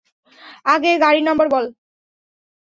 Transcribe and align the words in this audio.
আগে 0.65 0.91
গাড়ির 1.03 1.23
নম্বর 1.27 1.47
বল। 1.53 1.65